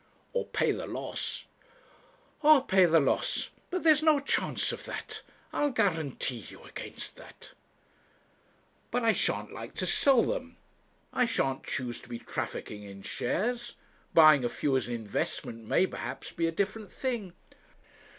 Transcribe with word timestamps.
'Or 0.33 0.47
pay 0.47 0.71
the 0.71 0.87
loss.' 0.87 1.45
'Or 2.41 2.65
pay 2.65 2.85
the 2.85 2.99
loss. 2.99 3.51
But 3.69 3.83
there's 3.83 4.01
no 4.01 4.19
chance 4.19 4.71
of 4.71 4.85
that. 4.85 5.21
I'll 5.53 5.69
guarantee 5.69 6.43
you 6.49 6.63
against 6.63 7.17
that.' 7.17 7.51
'But 8.89 9.03
I 9.03 9.13
shan't 9.13 9.53
like 9.53 9.75
to 9.75 9.85
sell 9.85 10.23
them. 10.23 10.57
I 11.13 11.27
shan't 11.27 11.65
choose 11.65 12.01
to 12.01 12.09
be 12.09 12.17
trafficking 12.17 12.81
in 12.83 13.03
shares. 13.03 13.75
Buying 14.15 14.43
a 14.43 14.49
few 14.49 14.75
as 14.75 14.87
an 14.87 14.95
investment 14.95 15.67
may, 15.67 15.85
perhaps, 15.85 16.31
be 16.31 16.47
a 16.47 16.51
different 16.51 16.91
thing.' 16.91 17.33